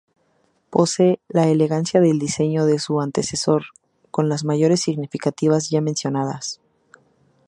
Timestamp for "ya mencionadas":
5.69-6.59